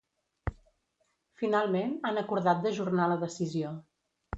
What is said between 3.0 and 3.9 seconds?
la decisió.